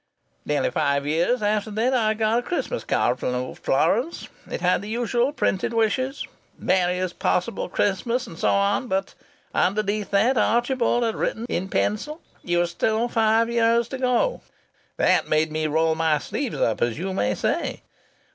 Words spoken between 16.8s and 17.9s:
as you may say.